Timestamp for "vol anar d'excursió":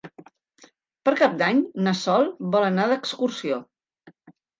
2.55-3.61